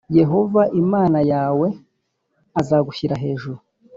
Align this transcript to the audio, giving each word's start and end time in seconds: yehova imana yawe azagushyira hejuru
yehova 0.17 0.61
imana 0.81 1.19
yawe 1.31 1.67
azagushyira 2.59 3.15
hejuru 3.23 3.59